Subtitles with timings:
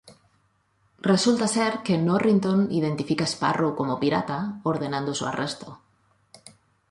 [1.07, 4.39] Resulta ser que Norrington identifica a Sparrow como pirata,
[4.71, 5.69] ordenando su arresto.